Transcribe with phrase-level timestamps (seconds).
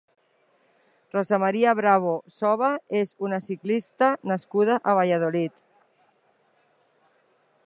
[1.15, 5.59] Rosa María Bravo Soba és una ciclista nascuda a Valladolid.